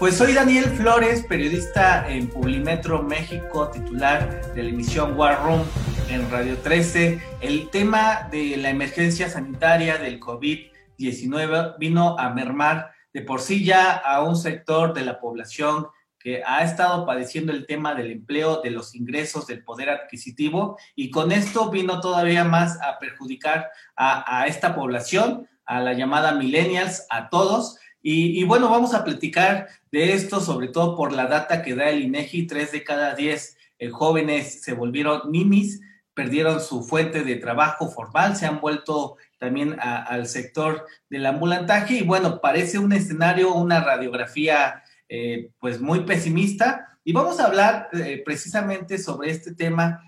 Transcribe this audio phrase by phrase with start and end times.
[0.00, 5.62] Pues soy Daniel Flores, periodista en Publimetro México, titular de la emisión War Room
[6.08, 7.20] en Radio 13.
[7.42, 13.92] El tema de la emergencia sanitaria del COVID-19 vino a mermar de por sí ya
[13.92, 18.70] a un sector de la población que ha estado padeciendo el tema del empleo, de
[18.70, 24.74] los ingresos, del poder adquisitivo, y con esto vino todavía más a perjudicar a, esta
[24.74, 27.76] población, a la llamada millennials, a todos.
[28.02, 32.02] Y, bueno, vamos a platicar de esto, sobre todo por la data que da el
[32.02, 35.80] INEGI, tres de cada diez eh, jóvenes se volvieron nimis,
[36.14, 42.02] perdieron su fuente de trabajo formal, se han vuelto también al sector del ambulantaje y
[42.02, 46.98] bueno, parece un escenario, una radiografía eh, pues muy pesimista.
[47.04, 50.02] Y vamos a hablar eh, precisamente sobre este tema.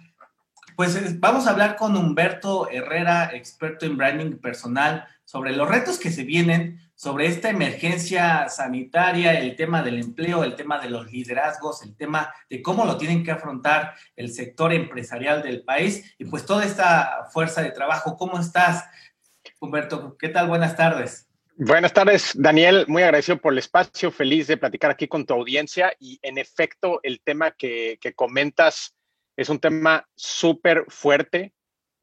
[0.77, 6.11] Pues vamos a hablar con Humberto Herrera, experto en branding personal, sobre los retos que
[6.11, 11.83] se vienen, sobre esta emergencia sanitaria, el tema del empleo, el tema de los liderazgos,
[11.83, 16.47] el tema de cómo lo tienen que afrontar el sector empresarial del país y pues
[16.47, 18.17] toda esta fuerza de trabajo.
[18.17, 18.85] ¿Cómo estás,
[19.59, 20.17] Humberto?
[20.17, 20.47] ¿Qué tal?
[20.47, 21.27] Buenas tardes.
[21.57, 22.85] Buenas tardes, Daniel.
[22.87, 25.93] Muy agradecido por el espacio, feliz de platicar aquí con tu audiencia.
[25.99, 28.95] Y en efecto, el tema que, comentas
[29.37, 31.53] es un tema súper fuerte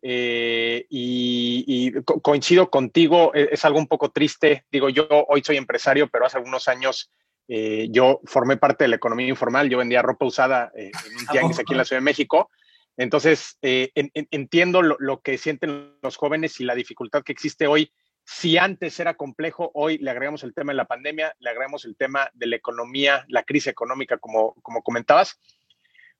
[0.02, 4.66] eh, y, coincido contigo, e, es, algo un poco triste.
[4.72, 7.12] Digo, yo hoy soy empresario, pero hace algunos años
[7.48, 9.70] eh, yo formé parte de la economía informal.
[9.70, 12.50] Yo vendía ropa usada eh, en un tianguis aquí en la Ciudad de México.
[12.98, 17.94] Entonces, entiendo lo que sienten los jóvenes y la dificultad que existe hoy
[18.32, 21.96] si antes era complejo, hoy le agregamos el tema de la pandemia, le agregamos el
[21.96, 25.40] tema de la economía, la crisis económica, como, como comentabas,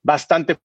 [0.02, 0.58] bastante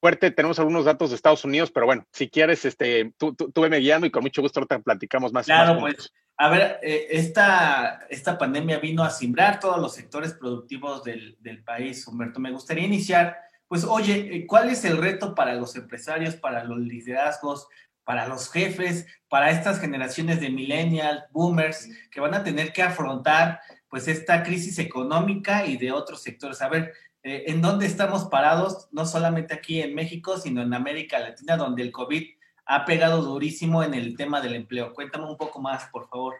[0.00, 0.30] fuerte.
[0.30, 4.06] Tenemos algunos datos de Estados Unidos, pero bueno, si quieres, este, tú, tú, tú guiando
[4.06, 5.46] y con mucho gusto ahorita platicamos más.
[5.46, 11.04] Claro, pues, a ver, eh, esta, esta pandemia vino a simbrar todos los sectores productivos
[11.04, 12.40] del, del país, Humberto.
[12.40, 13.36] Me gustaría iniciar,
[13.68, 17.68] pues, oye, eh, ¿cuál es el reto para los empresarios, para los liderazgos,
[18.04, 23.60] para los jefes, para estas generaciones de millennials, boomers, que van a tener que afrontar
[23.88, 26.62] pues esta crisis económica y de otros sectores.
[26.62, 28.88] A ver, eh, ¿en dónde estamos parados?
[28.92, 32.24] No solamente aquí en México, sino en América Latina, donde el COVID
[32.66, 34.92] ha pegado durísimo en el tema del empleo.
[34.92, 36.34] Cuéntame un poco más, por favor.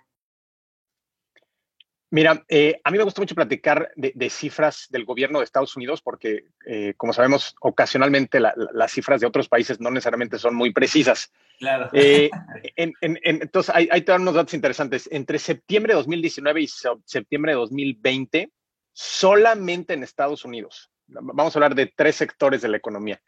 [2.12, 6.02] Mira, eh, a mí me gusta mucho platicar de, cifras del gobierno de Estados Unidos
[6.02, 11.32] porque, eh, como sabemos, ocasionalmente las cifras de otros países no necesariamente son muy precisas.
[11.58, 11.88] Claro.
[11.94, 12.28] Eh,
[12.76, 15.08] entonces, hay, hay unos datos interesantes.
[15.10, 16.68] Entre septiembre de 2019 y
[17.06, 18.50] septiembre de 2020,
[18.92, 23.20] solamente en Estados Unidos, vamos a hablar de tres sectores de la economía.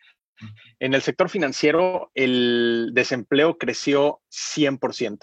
[0.79, 5.19] En el sector financiero, el desempleo creció 100%.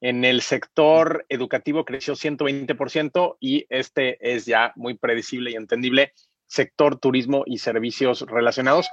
[0.00, 6.12] En el sector educativo creció 120% y este es ya muy predecible y entendible.
[6.46, 8.88] Sector turismo y servicios relacionados,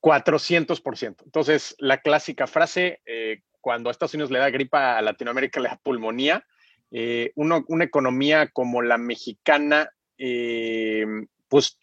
[0.00, 1.22] 400%.
[1.24, 5.68] Entonces, la clásica frase, eh, cuando a Estados Unidos le da gripa, a Latinoamérica le
[5.68, 6.44] da pulmonía,
[6.90, 11.06] eh, una economía como la mexicana, eh,
[11.48, 11.78] pues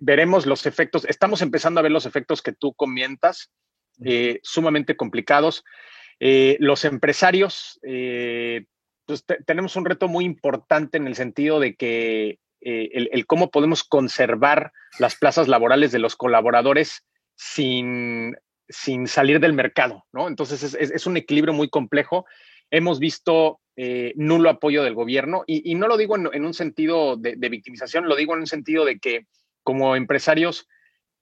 [0.00, 3.52] veremos los efectos, estamos empezando a ver los efectos que tú comentas,
[4.42, 5.62] sumamente complicados.
[6.18, 8.64] Eh, los empresarios, eh,
[9.04, 13.84] pues tenemos un reto muy importante en el sentido de que eh, el, cómo podemos
[13.84, 17.04] conservar las plazas laborales de los colaboradores
[17.34, 18.34] sin,
[18.68, 20.26] sin salir del mercado, ¿no?
[20.26, 22.24] Entonces es, un equilibrio muy complejo.
[22.70, 23.60] Hemos visto
[24.14, 28.16] nulo apoyo del gobierno y, no lo digo en, un sentido de, de, victimización, lo
[28.16, 29.26] digo en un sentido de que
[29.62, 30.66] como empresarios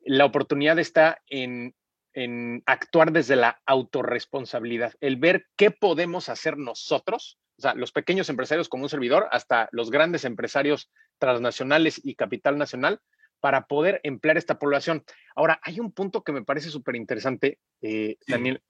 [0.04, 1.75] la oportunidad está en
[2.14, 8.29] en actuar desde la autorresponsabilidad, el ver qué podemos hacer nosotros, o sea, los pequeños
[8.29, 13.00] empresarios como un servidor, hasta los grandes empresarios transnacionales y capital nacional,
[13.40, 15.05] para poder emplear esta población.
[15.34, 18.62] Ahora, hay un punto que me parece súper interesante, eh, Daniel,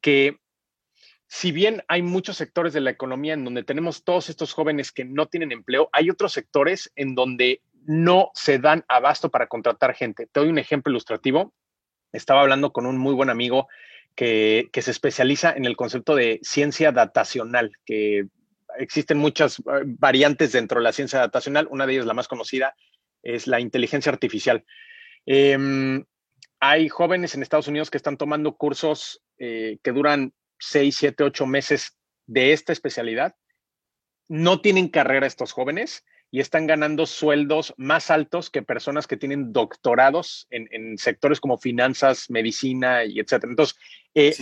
[0.00, 0.38] que
[1.34, 5.06] si bien hay muchos sectores de la economía en donde tenemos todos estos jóvenes que
[5.06, 10.26] no tienen empleo, hay otros sectores en donde no se dan abasto para contratar gente.
[10.26, 11.54] Te doy un ejemplo ilustrativo
[12.12, 13.68] estaba hablando con un muy buen amigo
[14.14, 18.26] que, se especializa en el concepto de ciencia datacional, que
[18.78, 21.66] existen muchas eh, variantes dentro de la ciencia datacional.
[21.70, 22.74] Una de ellas, la más conocida,
[23.22, 24.66] es la inteligencia artificial.
[25.24, 26.04] Em,
[26.60, 31.46] hay jóvenes en Estados Unidos que están tomando cursos eh, que duran seis, siete, ocho
[31.46, 33.34] meses de esta especialidad.
[34.28, 39.52] No tienen carrera estos jóvenes y están ganando sueldos más altos que personas que tienen
[39.52, 43.50] doctorados en, sectores como finanzas, medicina y etcétera.
[43.50, 43.76] Entonces,
[44.14, 44.34] eh,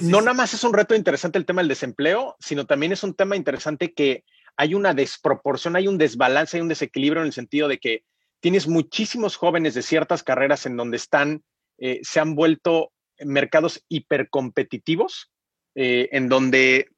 [0.00, 3.14] no nada más es un reto interesante el tema del desempleo, sino también es un
[3.14, 4.24] tema interesante que
[4.56, 8.04] hay una desproporción, hay un desbalance, hay un desequilibrio en el sentido de que
[8.40, 11.44] tienes muchísimos jóvenes de ciertas carreras en donde están,
[11.78, 15.30] eh, se han vuelto mercados hipercompetitivos,
[15.74, 16.88] eh, en donde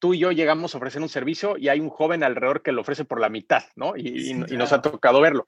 [0.00, 2.80] tú y yo llegamos a ofrecer un servicio y hay un joven alrededor que lo
[2.80, 3.96] ofrece por la mitad, ¿no?
[3.96, 5.46] Y, nos ha tocado verlo.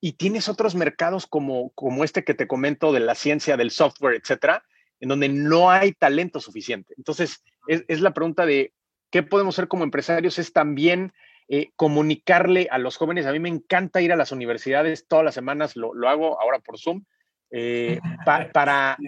[0.00, 4.14] Y tienes otros mercados como, como este que te comento de la ciencia, del software,
[4.14, 4.64] etcétera,
[5.00, 6.94] en donde no hay talento suficiente.
[6.96, 8.72] Entonces, es, la pregunta de
[9.10, 11.12] qué podemos hacer como empresarios, es también
[11.48, 13.26] eh, comunicarle a los jóvenes.
[13.26, 16.58] A mí me encanta ir a las universidades todas las semanas, lo, lo hago ahora
[16.58, 17.04] por Zoom,
[17.50, 18.98] eh, para, para,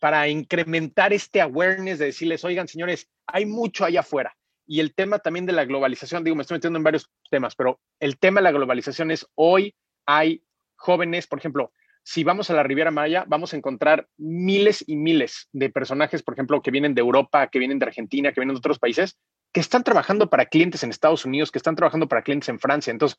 [0.00, 4.34] para incrementar este awareness de decirles, oigan, señores, hay mucho allá afuera.
[4.66, 7.80] Y el tema también de la globalización, digo, me estoy metiendo en varios temas, pero
[8.00, 9.74] el tema de la globalización es hoy
[10.04, 10.42] hay
[10.76, 11.72] jóvenes, por ejemplo,
[12.02, 16.34] si vamos a la Riviera Maya, vamos a encontrar miles y miles de personajes, por
[16.34, 19.18] ejemplo, que vienen de Europa, que vienen de Argentina, que vienen de otros países,
[19.52, 22.90] que están trabajando para clientes en Estados Unidos, que están trabajando para clientes en Francia.
[22.90, 23.18] Entonces,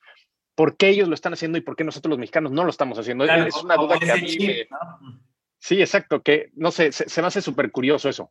[0.59, 2.99] ¿por qué ellos lo están haciendo y por qué nosotros los mexicanos no lo estamos
[2.99, 3.23] haciendo?
[3.23, 4.37] es una duda que a mí
[5.57, 8.29] Sí, exacto, que no sé, se me hace súper curioso eso.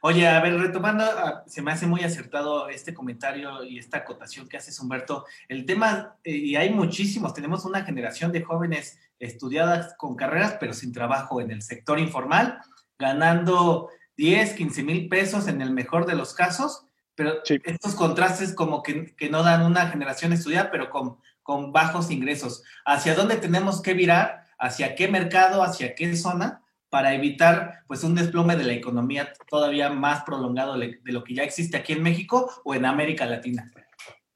[0.00, 4.48] Oye, a ver, retomando, ah, se me hace muy acertado este comentario y esta acotación
[4.48, 5.24] que haces, Humberto.
[5.48, 10.74] El tema, eh, y hay muchísimos, tenemos una generación de jóvenes estudiadas con carreras, pero
[10.74, 12.60] sin trabajo en el sector informal,
[13.00, 16.86] ganando 10, 15 mil pesos en el mejor de los casos,
[17.16, 22.10] pero estos contrastes como que, que, no dan una generación estudiada, pero con, con bajos
[22.10, 22.64] ingresos.
[22.84, 24.42] ¿Hacia dónde tenemos que virar?
[24.58, 25.62] ¿Hacia qué mercado?
[25.62, 26.60] ¿Hacia qué zona?
[26.94, 31.42] para evitar pues un desplome de la economía todavía más prolongado de lo que ya
[31.42, 33.68] existe aquí en México o en América Latina?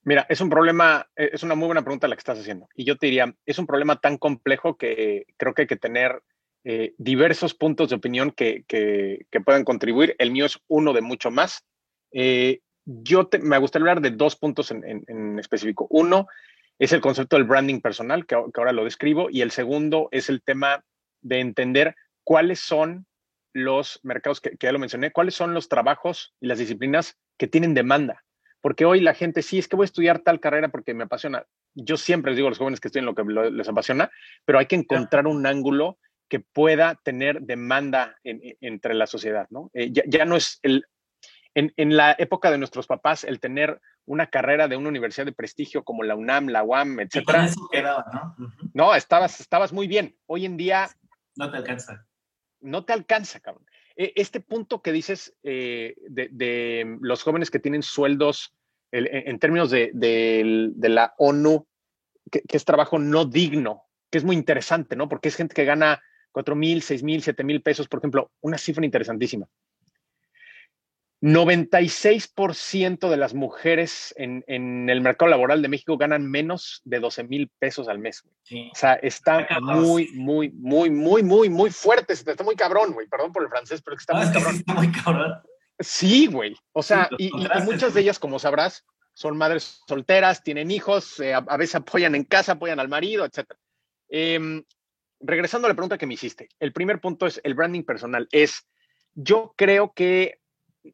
[0.03, 2.69] Mira, es un problema, eh, es una muy buena pregunta la que estás haciendo.
[2.75, 6.21] Y yo te diría, es un problema tan complejo que creo que hay que tener
[6.65, 10.17] eh, diversos puntos de opinión que, que, puedan contribuir.
[10.19, 11.65] El mío es uno de mucho más.
[12.11, 15.87] Eh, yo me gustaría hablar de dos puntos en, en, específico.
[15.91, 16.27] Uno
[16.79, 20.29] es el concepto del branding personal, que, que ahora lo describo, y el segundo es
[20.29, 20.85] el tema
[21.21, 23.07] de entender cuáles son
[23.53, 27.75] los mercados, que, ya lo mencioné, cuáles son los trabajos y las disciplinas que tienen
[27.75, 28.25] demanda.
[28.61, 31.47] Porque hoy la gente, sí, es que voy a estudiar tal carrera porque me apasiona.
[31.75, 34.11] Yo siempre les digo a los jóvenes que estoy en lo que les apasiona,
[34.45, 35.99] pero hay que encontrar un ángulo
[36.29, 39.71] que pueda tener demanda entre la sociedad, ¿no?
[39.75, 40.85] Eh, ya, no es el...
[41.55, 45.85] En, la época de nuestros papás, el tener una carrera de una universidad de prestigio
[45.85, 47.49] como la UNAM, la UAM, etcétera.
[48.13, 48.37] ¿no?
[48.75, 50.17] No, estabas, estabas muy bien.
[50.27, 50.89] Hoy en día.
[51.37, 52.09] No te alcanza
[52.61, 53.67] no te alcanza, cabrón.
[53.97, 58.55] E, este punto que dices eh, de, los jóvenes que tienen sueldos
[58.91, 61.67] en términos de, la ONU,
[62.31, 65.11] que, es trabajo no digno, que es muy interesante, ¿no?
[65.11, 66.03] Porque es gente que gana
[66.33, 69.47] 4 mil, 6 mil, 7 mil pesos, por ejemplo, una cifra interesantísima.
[71.21, 77.51] 96% de las mujeres en, el mercado laboral de México ganan menos de 12 mil
[77.59, 78.23] pesos al mes.
[78.25, 82.13] O sea, está muy, muy, muy, muy, muy, muy fuerte.
[82.13, 83.09] Está muy cabrón, güey.
[83.09, 84.55] Perdón por el francés, pero está, muy, cabrón.
[84.57, 85.43] está muy cabrón.
[85.81, 86.57] Sí, güey.
[86.73, 87.31] O sea, y,
[87.65, 92.23] muchas de ellas, como sabrás, son madres solteras, tienen hijos, eh, a, veces apoyan en
[92.25, 93.55] casa, apoyan al marido, etc.
[94.09, 94.63] Em,
[95.19, 98.29] regresando a la pregunta que me hiciste, el primer punto es el branding personal.
[98.31, 98.69] Es,
[99.15, 100.39] yo creo que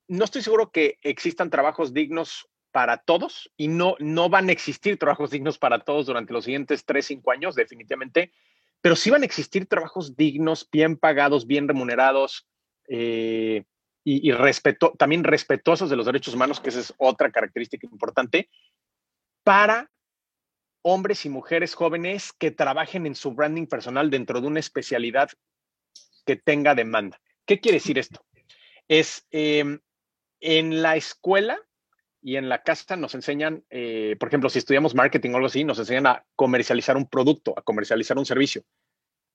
[0.08, 4.98] no estoy seguro que existan trabajos dignos para todos y no, no van a existir
[4.98, 8.32] trabajos dignos para todos durante los siguientes tres, cinco años, definitivamente,
[8.80, 12.46] pero sí van a existir trabajos dignos, bien pagados, bien remunerados
[12.88, 13.64] eh,
[14.04, 14.30] y,
[14.98, 18.50] también respetuosos de los derechos humanos, que esa es otra característica importante,
[19.42, 19.90] para
[20.82, 25.30] hombres y mujeres jóvenes que trabajen en su branding personal dentro de una especialidad
[26.26, 27.20] que tenga demanda.
[27.46, 28.24] ¿Qué quiere decir esto?
[28.88, 29.80] es em,
[30.44, 31.58] en la escuela
[32.20, 35.64] y en la casa nos enseñan, eh, por ejemplo, si estudiamos marketing o algo así,
[35.64, 38.62] nos enseñan a comercializar un producto, a comercializar un servicio.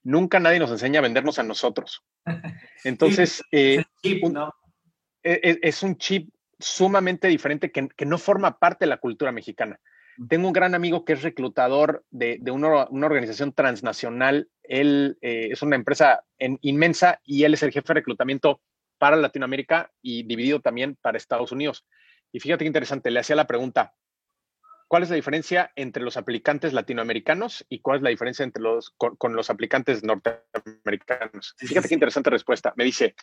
[0.03, 2.03] Nunca nadie nos enseña a vendernos a nosotros.
[2.83, 4.21] Entonces, eh, e,
[5.23, 9.79] e, es, un chip sumamente diferente que, no forma parte de la cultura mexicana.
[10.27, 14.49] Tengo un gran amigo que es reclutador de, una, organización transnacional.
[14.63, 18.61] Él eh, es una empresa inmensa y él es el jefe de reclutamiento
[18.99, 21.85] para Latinoamérica y dividido también para Estados Unidos.
[22.31, 23.95] Y fíjate qué interesante, le hacía la pregunta,
[24.87, 28.91] ¿cuál es la diferencia entre los aplicantes latinoamericanos y cuál es la diferencia entre los,
[28.97, 31.55] con, los aplicantes norteamericanos?
[31.57, 32.73] Fíjate qué interesante respuesta.
[32.75, 33.15] Me dice,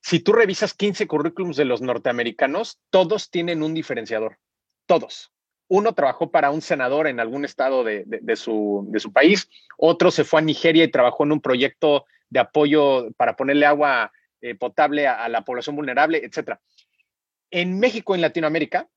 [0.00, 4.38] si tú revisas 15 currículums de los norteamericanos, todos tienen un diferenciador,
[4.86, 5.32] todos.
[5.68, 8.04] Uno trabajó para un senador en algún estado de,
[8.36, 12.40] su, de su país, otro se fue a Nigeria y trabajó en un proyecto de
[12.40, 14.12] apoyo para ponerle agua
[14.42, 16.60] eh, potable a, la población vulnerable, etcétera.
[17.50, 18.88] En México, en Latinoamérica,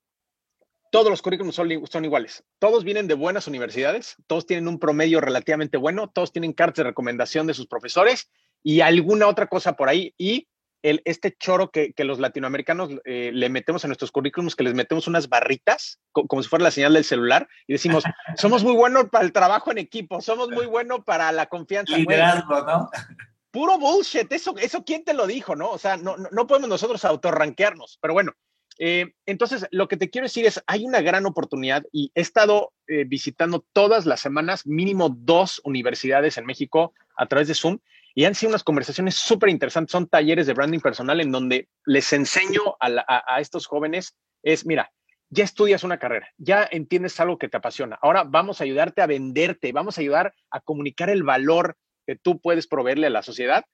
[0.91, 2.43] todos los currículums son, iguales.
[2.57, 6.89] Todos vienen de buenas universidades, todos tienen un promedio relativamente bueno, todos tienen cartas de
[6.89, 8.31] recomendación de sus profesores
[8.63, 10.15] y alguna otra cosa por ahí.
[10.17, 10.47] Y
[10.81, 15.07] el, este choro que, los latinoamericanos eh, le metemos a nuestros currículums, que les metemos
[15.07, 18.03] unas barritas, como si fuera la señal del celular, y decimos,
[18.35, 21.97] somos muy buenos para el trabajo en equipo, somos muy buenos para la confianza.
[21.97, 22.89] Liderazgo, ¿no?
[23.55, 25.69] Puro bullshit, eso, eso quién te lo dijo, ¿no?
[25.69, 28.33] O sea, no, no podemos nosotros autorranquearnos, pero bueno,
[28.79, 32.73] eh, entonces, lo que te quiero decir es, hay una gran oportunidad y he estado
[32.87, 37.79] eh, visitando todas las semanas mínimo dos universidades en México a través de Zoom
[38.13, 39.93] y han sido unas conversaciones súper interesantes.
[39.93, 44.91] Son talleres de branding personal en donde les enseño a, estos jóvenes es, mira,
[45.29, 47.97] ya estudias una carrera, ya entiendes algo que te apasiona.
[48.01, 52.39] Ahora vamos a ayudarte a venderte, vamos a ayudar a comunicar el valor que tú
[52.39, 53.65] puedes proveerle a la sociedad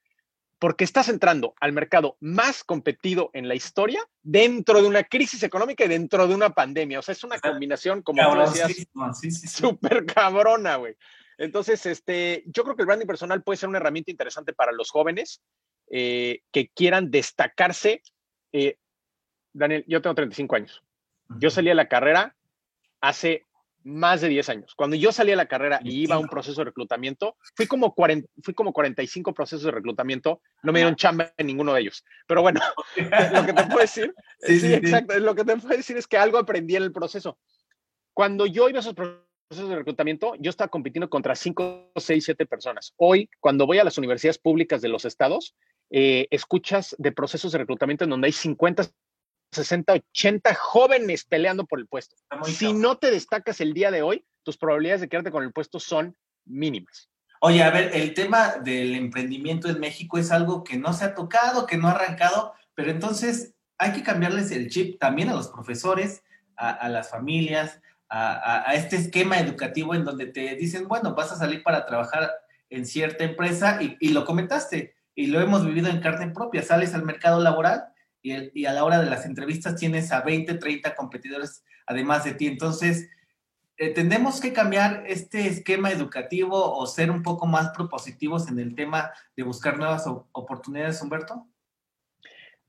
[0.62, 5.86] porque estás entrando al mercado más competido en la historia dentro de una crisis económica
[5.86, 7.00] y dentro de una pandemia.
[7.00, 8.72] O sea, es una combinación, como tú decías,
[9.52, 10.96] súper cabrona, güey.
[11.40, 14.92] Entonces, este, yo creo que el branding personal puede ser una herramienta interesante para los
[14.92, 15.42] jóvenes
[15.90, 18.04] eh, que quieran destacarse.
[18.52, 18.78] Eh,
[19.54, 20.84] Daniel, yo tengo 35 años.
[21.40, 22.36] Yo salí a la carrera
[23.02, 23.48] hace
[23.84, 24.76] más de 10 años.
[24.76, 27.94] Cuando yo salí a la carrera y iba a un proceso de reclutamiento, fui como,
[27.94, 32.04] 40, fui como 45 procesos de reclutamiento, no me dieron chamba en ninguno de ellos.
[32.28, 32.60] Pero bueno,
[33.34, 36.38] lo que te puedo decir, sí, exacto, lo que te puedo decir es que algo
[36.38, 37.38] aprendí en el proceso.
[38.14, 42.46] Cuando yo iba a esos procesos de reclutamiento, yo estaba compitiendo contra 5, 6, 7
[42.46, 42.94] personas.
[42.98, 45.56] Hoy, cuando voy a las universidades públicas de los estados,
[45.90, 48.84] eh, escuchas de procesos de reclutamiento en donde hay 50,
[49.52, 52.16] 60, 80 jóvenes peleando por el puesto.
[52.46, 55.80] Si no te destacas el día de hoy, tus probabilidades de quedarte con el puesto
[55.80, 56.16] son
[56.46, 57.10] mínimas.
[57.42, 61.16] Oye, a ver, el tema del emprendimiento en México es algo que no se ha
[61.16, 65.48] tocado, que no ha arrancado, pero entonces hay que cambiarles el chip también a los
[65.48, 66.24] profesores,
[66.56, 71.64] a, las familias, a, este esquema educativo en donde te dicen, bueno, vas a salir
[71.64, 72.32] para trabajar
[72.70, 76.94] en cierta empresa y, y lo comentaste y lo hemos vivido en carne propia, sales
[76.94, 77.86] al mercado laboral
[78.22, 82.48] y, a la hora de las entrevistas tienes a 20, 30 competidores además de ti.
[82.48, 83.10] Entonces,
[83.78, 88.76] eh, ¿tendemos que cambiar este esquema educativo o ser un poco más propositivos en el
[88.76, 91.48] tema de buscar nuevas oportunidades, Humberto?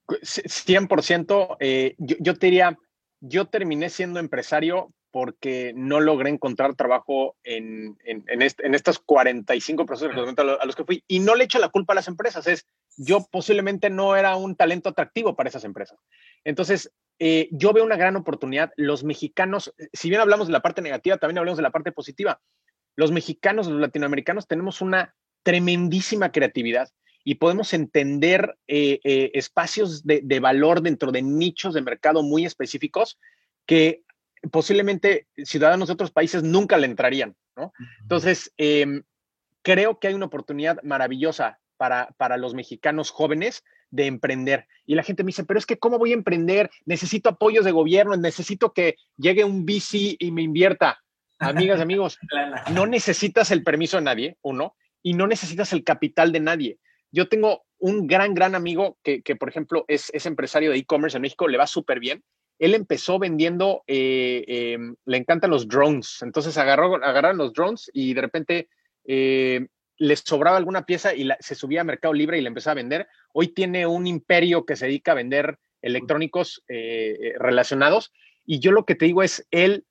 [0.07, 1.57] 100%.
[1.61, 2.79] Eh, yo, yo te diría,
[3.21, 10.35] yo terminé siendo empresario porque no logré encontrar trabajo en, en, en, estos 45 procesos
[10.39, 11.05] a los que fui.
[11.07, 14.57] Y no le echo la culpa a las empresas, es yo posiblemente no era un
[14.57, 15.99] talento atractivo para esas empresas.
[16.45, 18.73] Entonces, eh, yo veo una gran oportunidad.
[18.77, 22.41] Los mexicanos, si bien hablamos de la parte negativa, también hablamos de la parte positiva.
[22.97, 26.89] Los mexicanos, los latinoamericanos, tenemos una tremendísima creatividad
[27.25, 32.45] y podemos entender eh, eh, espacios de, de valor dentro de nichos de mercado muy
[32.45, 33.19] específicos
[33.67, 34.03] que
[34.51, 37.73] posiblemente ciudadanos de otros países nunca le entrarían, ¿no?
[38.01, 39.03] Entonces, em,
[39.63, 44.69] creo que hay una oportunidad maravillosa para, para los mexicanos jóvenes de emprender.
[44.87, 46.71] Y la gente me dice, pero es que ¿cómo voy a emprender?
[46.85, 51.03] Necesito apoyos de gobierno, necesito que llegue un VC y me invierta.
[51.41, 52.21] Amigas, amigos,
[52.73, 56.79] no necesitas el permiso de nadie, uno, y no necesitas el capital de nadie.
[57.11, 61.17] Yo tengo un gran, gran amigo que, que por ejemplo, es, es empresario de e-commerce
[61.17, 62.23] en México, le va súper bien,
[62.61, 68.15] él empezó vendiendo, eh, em, le encantan los drones, entonces agarró, agarraron los drones y
[68.15, 68.69] de repente
[69.05, 69.67] eh,
[70.03, 73.07] les sobraba alguna pieza y se subía a Mercado Libre y le empezó a vender.
[73.33, 78.13] Hoy tiene un imperio que se dedica a vender electrónicos eh, relacionados
[78.45, 79.87] y yo lo que te digo es, él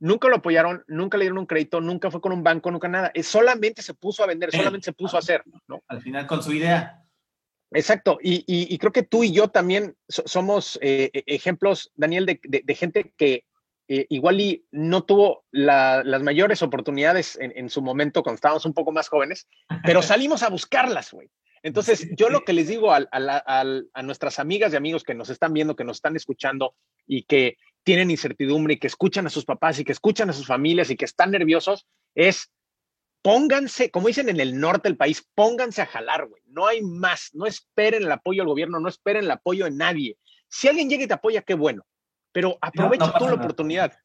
[0.00, 3.12] nunca lo apoyaron, nunca le dieron un crédito, nunca fue con un banco, nunca nada,
[3.22, 5.82] solamente se puso a vender, solamente se puso a hacer, ¿no?
[5.86, 7.04] Al final con su idea.
[7.70, 13.12] Exacto, y, creo que tú y yo también somos eh, e, ejemplos, Daniel, de, gente
[13.16, 13.44] que
[13.88, 18.92] eh, igual y no tuvo las mayores oportunidades en, su momento cuando estábamos un poco
[18.92, 19.48] más jóvenes,
[19.82, 21.30] pero salimos a buscarlas, güey.
[21.62, 25.52] Entonces, yo lo que les digo a, a, nuestras amigas y amigos que nos están
[25.52, 26.74] viendo, que nos están escuchando
[27.06, 30.46] y que tienen incertidumbre y que escuchan a sus papás y que escuchan a sus
[30.46, 32.52] familias y que están nerviosos, es
[33.22, 36.42] pónganse, como dicen en el norte del país, pónganse a jalar, güey.
[36.46, 37.30] No hay más.
[37.32, 40.18] No esperen el apoyo del gobierno, no esperen el apoyo de nadie.
[40.48, 41.84] Si alguien llega y te apoya, qué bueno.
[42.38, 43.98] Pero aprovecha tú la oportunidad.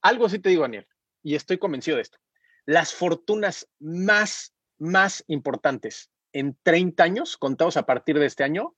[0.00, 0.86] Algo sí te digo, Daniel,
[1.24, 2.16] y estoy convencido de esto.
[2.64, 8.76] Las fortunas más, más importantes en 30 años, contados a partir de este año,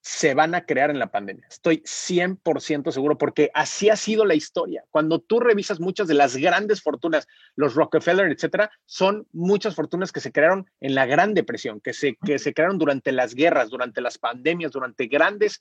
[0.00, 1.46] se van a crear en la pandemia.
[1.50, 4.82] Estoy 100% seguro porque así ha sido la historia.
[4.88, 10.20] Cuando tú revisas muchas de las grandes fortunas, los Rockefeller, etcétera, son muchas fortunas que
[10.20, 14.00] se crearon en la Gran Depresión, que se, que se crearon durante las guerras, durante
[14.00, 15.60] las pandemias, durante grandes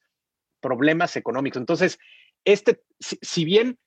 [0.60, 1.60] problemas económicos.
[1.60, 2.00] Entonces,
[2.46, 3.78] este, si, bien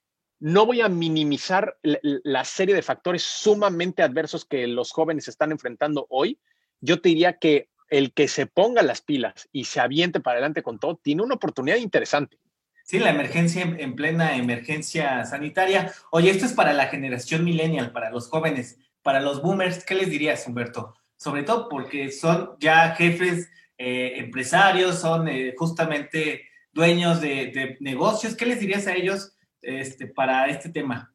[0.40, 6.06] no voy a minimizar la, serie de factores sumamente adversos que los jóvenes están enfrentando
[6.11, 6.38] hoy,
[6.80, 10.62] yo te diría que el que se ponga las pilas y se aviente para adelante
[10.62, 12.38] con todo, tiene una oportunidad interesante.
[12.85, 15.92] Sí, la emergencia en plena emergencia sanitaria.
[16.11, 19.85] Oye, esto es para la generación millennial, para los jóvenes, para los boomers.
[19.85, 20.94] ¿Qué les dirías, Humberto?
[21.16, 28.36] Sobre todo porque son ya jefes eh, empresarios, son eh, justamente dueños de, negocios.
[28.36, 31.14] ¿Qué les dirías a ellos este, para este tema?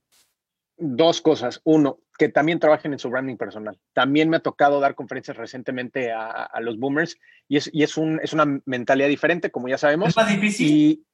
[0.77, 1.61] Dos cosas.
[1.63, 3.79] Uno, que también trabajen en su branding personal.
[3.93, 8.19] También me ha tocado dar conferencias recientemente a, los boomers y, es, y es, un,
[8.21, 10.09] es, una mentalidad diferente, como ya sabemos.
[10.09, 10.67] Es más difícil.
[10.67, 11.05] Y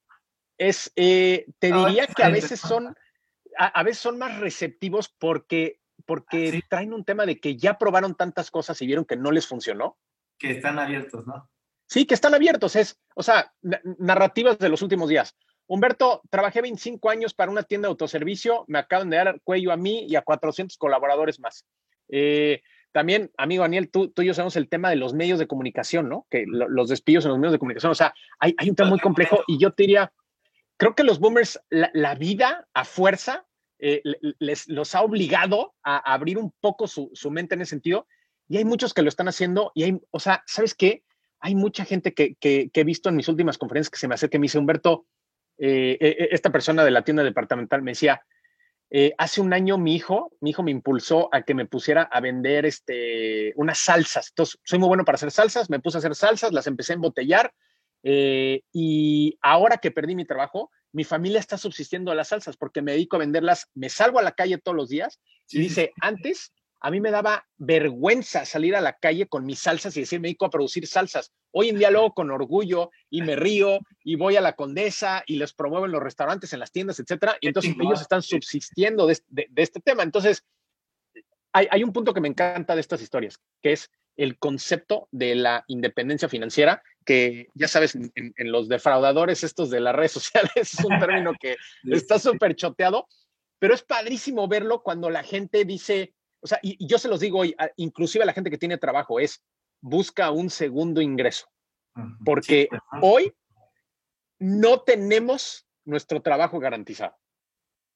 [0.58, 2.94] es, eh, te diría que a veces son,
[3.56, 8.14] a, veces son más receptivos porque, porque ah, traen un tema de que ya probaron
[8.14, 9.98] tantas cosas y vieron que no les funcionó.
[10.38, 11.50] Que están abiertos, ¿no?
[11.94, 12.74] Sí, que están abiertos.
[12.74, 13.54] Es, o sea,
[14.00, 15.36] narrativas de los últimos días.
[15.68, 19.76] Humberto, trabajé 25 años para una tienda de autoservicio, me acaban de dar cuello a
[19.76, 21.64] mí y a 400 colaboradores más.
[22.08, 25.46] Eh, también, amigo Daniel, tú, tú, y yo sabemos el tema de los medios de
[25.46, 26.26] comunicación, ¿no?
[26.30, 28.98] Que los despidos en los medios de comunicación, o sea, hay, hay un tema muy
[28.98, 30.12] complejo y yo te diría,
[30.76, 33.46] creo que los boomers, la, vida a fuerza
[33.78, 34.02] eh,
[34.40, 38.08] les, los ha obligado a abrir un poco su, mente en ese sentido.
[38.48, 39.70] Y hay muchos que lo están haciendo.
[39.76, 41.04] Y hay, o sea, ¿sabes qué?
[41.44, 44.40] Hay mucha gente que, he visto en mis últimas conferencias que se me acerca y
[44.40, 45.06] me dice, Humberto,
[45.58, 48.22] eh, eh, esta persona de la tienda departamental me decía,
[49.18, 52.64] hace un año mi hijo, mi hijo me impulsó a que me pusiera a vender
[52.64, 54.28] este, unas salsas.
[54.30, 56.96] Entonces, soy muy bueno para hacer salsas, me puse a hacer salsas, las empecé a
[56.96, 57.52] embotellar
[58.06, 62.82] eh, y ahora que perdí mi trabajo, mi familia está subsistiendo a las salsas porque
[62.82, 66.52] me dedico a venderlas, me salgo a la calle todos los días y dice, antes
[66.84, 70.28] a mí me daba vergüenza salir a la calle con mis salsas y decir, me
[70.28, 71.32] dedico a producir salsas.
[71.50, 75.24] Hoy en día lo hago con orgullo y me río y voy a la condesa
[75.26, 77.38] y les promuevo en los restaurantes, en las tiendas, etcétera.
[77.40, 79.18] Y entonces ellos están subsistiendo de,
[79.56, 80.02] este tema.
[80.02, 80.44] Entonces,
[81.54, 85.36] hay, hay un punto que me encanta de estas historias, que es el concepto de
[85.36, 90.84] la independencia financiera, que ya sabes, en, los defraudadores estos de las redes sociales es
[90.84, 93.08] un término que está súper choteado,
[93.58, 96.12] pero es padrísimo verlo cuando la gente dice,
[96.44, 99.18] o sea, y, yo se los digo hoy, inclusive a la gente que tiene trabajo,
[99.18, 99.42] es
[99.80, 101.46] busca un segundo ingreso,
[102.24, 102.68] porque
[103.00, 103.32] hoy
[104.38, 107.16] no tenemos nuestro trabajo garantizado.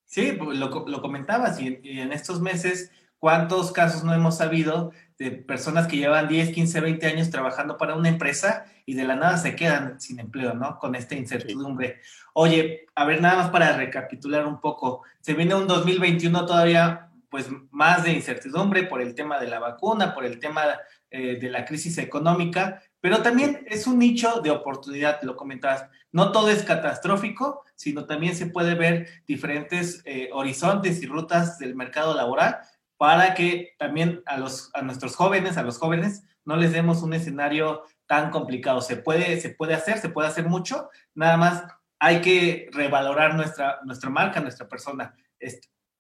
[0.07, 5.33] Sí, pues, lo, lo comentabas y en estos meses ¿Cuántos casos no hemos sabido de
[5.33, 9.37] personas que llevan 10, 15, 20 años trabajando para una empresa y de la nada
[9.39, 10.79] se quedan sin empleo, ¿no?
[10.79, 12.01] Con esta incertidumbre.
[12.33, 15.03] Oye, a ver, nada más para recapitular un poco.
[15.21, 20.15] Se viene un 2021 todavía, pues, más de incertidumbre por el tema de la vacuna,
[20.15, 20.65] por el tema
[21.11, 25.87] eh, de la crisis económica, pero también es un nicho de oportunidad, lo comentabas.
[26.13, 31.75] No todo es catastrófico, sino también se puede ver diferentes eh, horizontes y rutas del
[31.75, 32.59] mercado laboral
[32.97, 37.13] para que también a, los, a nuestros jóvenes, a los jóvenes, no les demos un
[37.13, 38.81] escenario tan complicado.
[38.81, 41.65] Se puede, se puede hacer, se puede hacer mucho, nada más
[42.01, 45.15] hay que revalorar nuestra, nuestra marca, nuestra persona.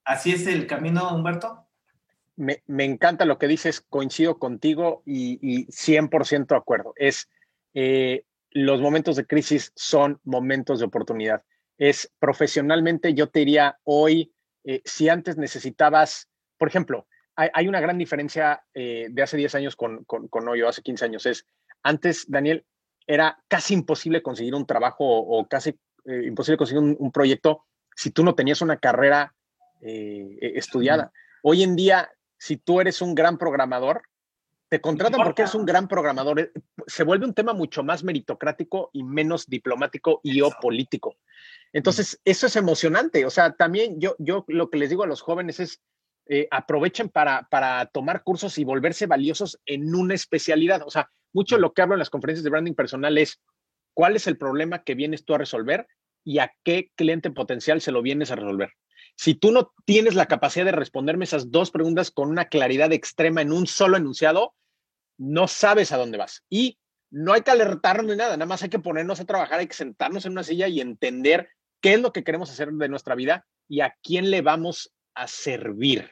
[0.09, 1.66] ¿Así es el camino, Humberto?
[2.37, 6.94] Me, encanta lo que dices, coincido contigo y, 100% de acuerdo.
[6.97, 7.29] Es
[7.75, 11.42] eh, los momentos de crisis son momentos de oportunidad.
[11.77, 14.33] Es profesionalmente, yo te diría hoy,
[14.64, 19.77] eh, si antes necesitabas por ejemplo, hay, una gran diferencia eh, de hace 10 años
[19.77, 21.27] con, con, hoy o hace 15 años.
[21.27, 21.47] Es,
[21.83, 22.64] antes, Daniel,
[23.07, 28.35] era casi imposible conseguir un trabajo o, casi imposible conseguir un, proyecto si tú no
[28.35, 29.35] tenías una carrera
[29.80, 31.12] eh, e, estudiada.
[31.42, 34.02] Hoy en día, si tú eres un gran programador,
[34.68, 36.52] te contratan porque eres un gran programador.
[36.86, 41.16] Se vuelve un tema mucho más meritocrático y menos diplomático y o político.
[41.72, 43.24] Entonces, eso es emocionante.
[43.24, 45.80] O sea, también yo, yo lo que les digo a los jóvenes es,
[46.26, 50.82] eh, aprovechen para, para tomar cursos y volverse valiosos en una especialidad.
[50.84, 53.40] O sea, mucho lo que hablo en las conferencias de branding personal es
[53.94, 55.86] cuál es el problema que vienes tú a resolver
[56.24, 58.70] y a qué cliente potencial se lo vienes a resolver.
[59.18, 63.42] Si tú no tienes la capacidad de responderme esas dos preguntas con una claridad extrema
[63.42, 64.54] en un solo enunciado,
[65.18, 66.44] no sabes a dónde vas.
[66.48, 66.78] Y
[67.11, 69.74] no hay que alertarnos ni nada, nada más hay que ponernos a trabajar, hay que
[69.74, 71.48] sentarnos en una silla y entender
[71.81, 75.26] qué es lo que queremos hacer de nuestra vida y a quién le vamos a
[75.26, 76.09] servir.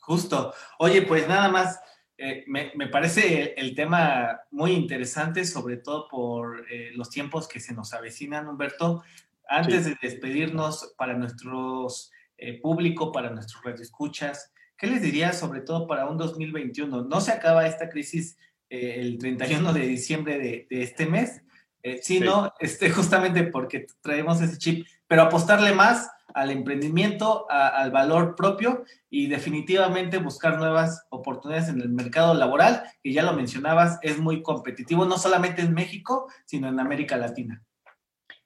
[0.00, 0.52] Justo.
[0.80, 1.78] Oye, pues nada más,
[2.18, 7.72] eh, me, parece el, tema muy interesante, sobre todo por eh, los tiempos que se
[7.72, 9.04] nos avecinan, Humberto.
[9.50, 15.86] Antes de despedirnos para nuestros eh, público, para nuestros radioescuchas, ¿qué les dirías sobre todo
[15.86, 17.02] para un 2021?
[17.02, 21.42] No se acaba esta crisis el 31 de diciembre de, de este mes,
[21.82, 22.52] Eh, sí, ¿no?
[22.58, 29.26] Este, justamente porque traemos ese chip, pero apostarle más al emprendimiento, al valor propio y
[29.26, 35.06] definitivamente buscar nuevas oportunidades en el mercado laboral, que ya lo mencionabas, es muy competitivo,
[35.06, 37.64] no solamente en México, sino en América Latina.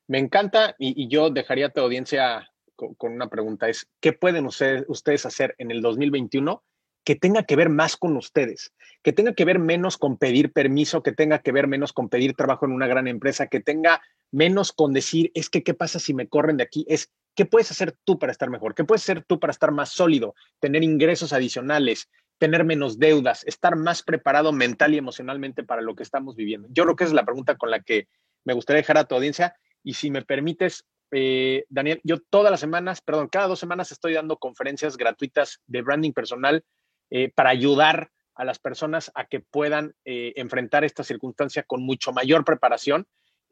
[0.06, 4.84] Me encanta y, yo dejaría a tu audiencia con, una pregunta, es, ¿qué pueden ustedes,
[4.88, 6.62] ustedes hacer en el 2021
[7.04, 11.02] que tenga que ver más con ustedes, que tenga que ver menos con pedir permiso,
[11.02, 14.72] que tenga que ver menos con pedir trabajo en una gran empresa, que tenga menos
[14.72, 16.84] con decir, es que, ¿qué pasa si me corren de aquí?
[16.88, 18.74] Es, ¿qué puedes hacer tú para estar mejor?
[18.74, 23.76] ¿Qué puedes hacer tú para estar más sólido, tener ingresos adicionales, tener menos deudas, estar
[23.76, 26.68] más preparado mental y emocionalmente para lo que estamos viviendo?
[26.70, 28.08] Yo creo que esa es la pregunta con la que
[28.44, 29.54] me gustaría dejar a tu audiencia.
[29.84, 34.14] Y si me permites, eh, Daniel, yo todas las semanas, perdón, cada dos semanas estoy
[34.14, 36.64] dando conferencias gratuitas de branding personal
[37.10, 42.12] eh, para ayudar a las personas a que puedan eh, enfrentar esta circunstancia con mucho
[42.12, 43.06] mayor preparación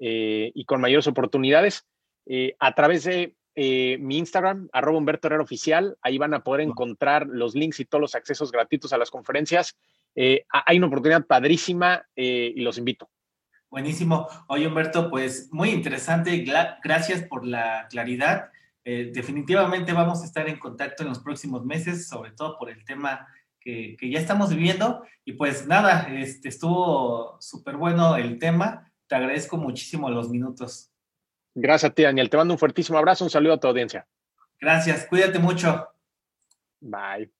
[0.05, 1.87] y con mayores oportunidades.
[2.59, 3.37] a través de
[4.01, 8.01] mi Instagram, arroba Humberto Herrera Oficial, ahí van a poder encontrar los links y todos
[8.01, 9.77] los accesos gratuitos a las conferencias.
[10.17, 13.11] hay una oportunidad padrísima y los invito.
[13.73, 14.29] Buenísimo.
[14.49, 16.45] Oye, Humberto, pues muy interesante.
[16.85, 18.51] Gracias por la claridad.
[18.85, 23.27] definitivamente vamos a estar en contacto en los próximos meses, sobre todo por el tema
[23.59, 25.07] que, ya estamos viviendo.
[25.25, 28.93] Y pues nada, este, estuvo súper bueno el tema.
[29.07, 30.93] Te agradezco muchísimo los minutos.
[31.55, 32.29] Gracias a ti, Daniel.
[32.29, 34.07] Te mando un fuertísimo abrazo, un saludo a tu audiencia.
[34.61, 35.89] Gracias, cuídate mucho.
[36.79, 37.33] Bye.